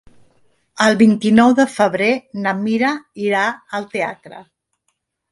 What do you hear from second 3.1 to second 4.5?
irà al teatre.